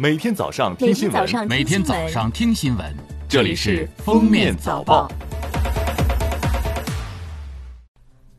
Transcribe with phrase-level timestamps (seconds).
[0.00, 2.96] 每天早上听新闻，每天早上听新闻，
[3.28, 5.06] 这里是《封面早报》。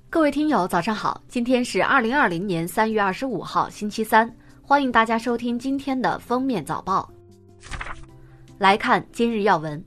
[0.10, 1.21] 各位听友，早上好！
[1.28, 7.08] 今天是二零二零年三月二十五号，星期三，欢迎大家收听今天的《封面早报》。
[8.57, 9.86] 来看今日要闻。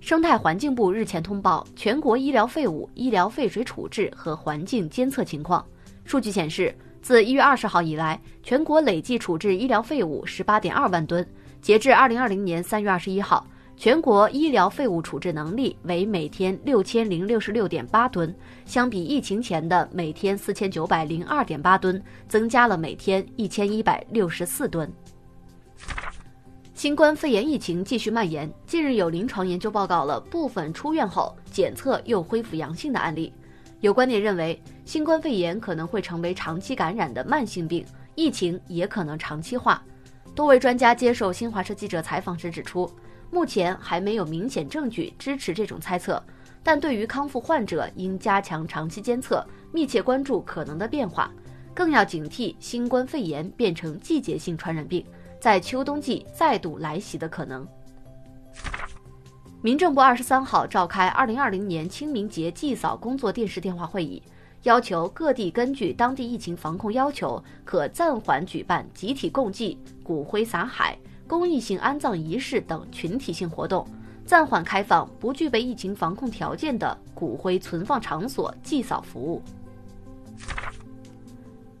[0.00, 5.64] 生态环境部日前通报全国医疗废物、医疗废水处置和环境监测情况。
[6.04, 6.76] 数据显示，
[7.08, 11.26] 自一月二十号以来，全国累计处置医疗废物十八点二万吨。
[11.62, 13.46] 截至二零二零年三月二十一号，
[13.78, 24.92] 全国医疗废物处置能力为每天六千零六十六点八吨，相比疫情前的每天四千九百零二点八吨，增加了每天一千一百六十四吨。
[26.74, 28.52] 新冠肺炎疫情继续蔓延。
[28.66, 33.32] 近日有临床研究报告了部分出院后检测又恢复阳性的案例。
[33.80, 37.84] 有观点认为，新冠肺炎可能会成为长期感染的慢性病，
[38.16, 39.82] 疫情也可能长期化。
[40.34, 42.90] 多位专家接受新华社记者采访时指出，
[43.30, 46.22] 目前还没有明显证据支持这种猜测，
[46.62, 51.30] 但对于康复患者，应加强长期监测，密切关注可能的变化，
[51.72, 55.04] 更要警惕新冠肺炎变成季节性传染病。
[55.40, 57.64] 在秋冬季再度来袭的可能。
[59.60, 64.22] 民政部二十三号召开二零二零年清明节祭扫工作电视电话会议，
[64.62, 73.84] 要求各地根据当地疫情防控要求，可暂缓举办集体共祭、骨灰撒海、公益性安葬仪式等群体性活动，
[74.24, 79.42] 暂缓开放不具备疫情防控条件的骨灰存放场所祭扫服务。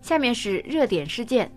[0.02, 1.48] 下面是热点事件。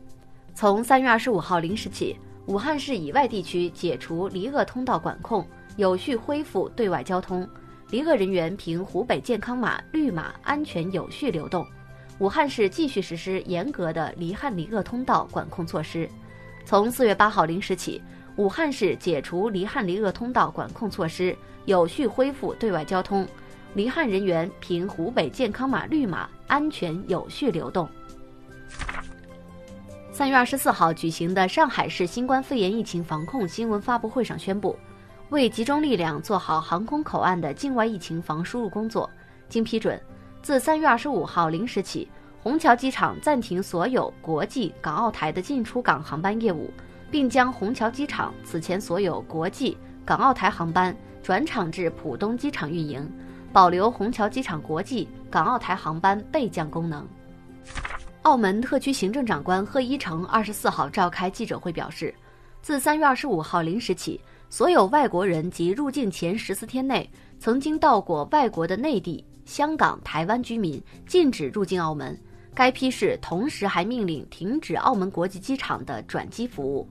[0.53, 5.44] 从三月二十五号零时起，武汉市以外地区解除离鄂通道管控，
[5.77, 7.47] 有序恢复对外交通。
[7.89, 11.66] 离鄂人员凭湖北健康码绿码安全有序流动。
[12.19, 16.09] 武汉市继续实施严格的离汉离鄂通道管控措施。
[16.64, 18.02] 从四月八号零时起，
[18.38, 23.27] 武汉市解除离汉离鄂通道管控措施，有序恢复对外交通。
[23.73, 27.89] 离汉人员凭湖北健康码绿码安全有序流动。
[30.11, 34.77] 三月二十四号举行的上海市新冠肺炎疫情防控新闻发布会上宣布，
[35.31, 39.09] 为集中力量做好航空口岸的境外疫情防输入工作，
[39.47, 39.97] 经批准，
[40.42, 42.05] 自三月二十五号零时起，
[42.43, 46.69] 虹桥机场暂停所有国际、港澳台的进出港航班业务，
[47.09, 50.93] 并将虹桥机场此前所有国际、港澳台航班
[51.23, 53.09] 转场至浦东机场运营，
[53.53, 57.08] 保留虹桥机场国际、港澳台航班备降功能。
[58.23, 62.13] 澳门特区行政长官贺一诚二十四号召开记者会表示，
[62.61, 64.19] 自三月二十五号零时起，
[64.52, 72.20] 所有外国人及入境前十四天内曾经到过外国的内地、香港、台湾居民禁止入境澳门。
[72.54, 76.86] 该批示同时还命令停止澳门国际机场的转机服务。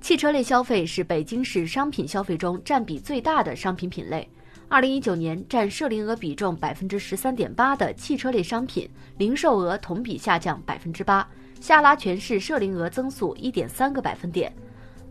[0.00, 4.26] 汽车类消费是北京市商品消费中占比最大的商品品类。
[4.68, 8.88] 二零一九年占涉零额比重百分之十三点八的汽车类商品
[9.18, 11.28] 零售额同比下降百分之八，
[11.60, 14.54] 下拉全市涉零额增速一点三个百分点。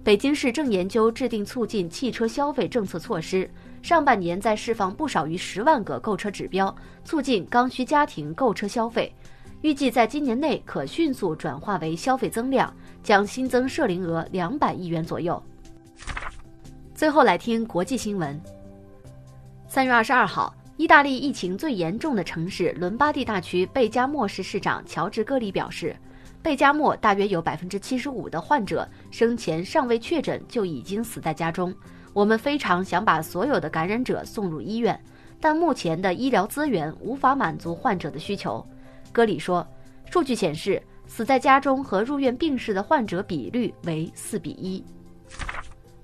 [0.04, 3.50] 北京市正研究制定促进汽车消费政策措施，
[3.82, 6.76] 上半年在释放不少于十万个购车指标，
[7.06, 9.14] 促进刚需家庭购车消费。
[9.62, 12.72] 预计在今年内可迅速转化为消费增量，
[13.02, 15.42] 将新增涉零额两百亿元左右。
[16.94, 18.38] 最后来听国际新闻。
[19.70, 25.96] 三月二十二号，意大利疫情最严重的城市伦巴第大区贝加莫市市长乔治·戈里表示，
[26.44, 31.74] 贝加莫大约有百分之七十五的患者生前尚未确诊就已经死在家中。
[32.12, 35.00] 我们非常想把所有的感染者送入医院，
[35.40, 38.64] 但目前的医疗资源无法满足患者的需求。
[39.12, 39.66] 戈里说，
[40.12, 44.84] 数据显示，死在家中和入院病逝的患者比率为四比一。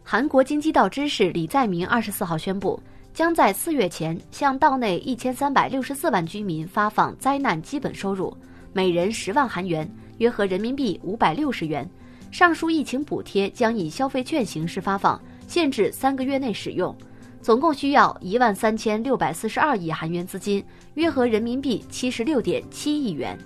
[0.03, 2.81] 韩国京畿道知事李在明二十四号宣布。
[3.11, 8.33] 将在四月前向道内一千三百六十四万居民发放灾难基本收入，
[8.71, 11.89] 每人十万韩元，约合人民币五百六十元。
[12.31, 16.95] 上述疫情补贴将以消费券形式发放，限制三个月内使用，
[17.41, 20.63] 总共需要一万三千六百四十二亿韩元资金，
[20.93, 23.37] 约合人民币七十六点七亿元。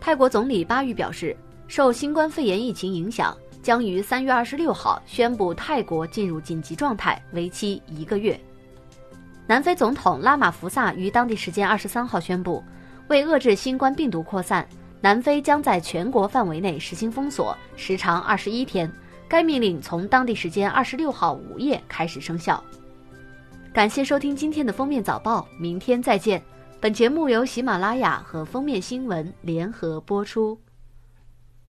[0.00, 1.36] 泰国总理巴育表示，
[1.68, 3.36] 受新冠肺炎疫情影响。
[3.62, 8.40] 将于三月二十六号宣布泰国进入紧急状态，为期一个月。
[9.46, 12.64] 南非总统拉马福萨于当地时间二十三号宣布，
[13.08, 14.66] 为遏制新冠病毒扩散，
[15.00, 18.90] 南非将在全国范围内实行封锁，时长二十一天。
[19.28, 22.62] 该命令从当地时间二十六号午夜开始生效。
[23.72, 26.42] 感谢收听今天的封面早报，明天再见。
[26.80, 30.58] 本节目由喜马拉雅和封面新闻联合播出。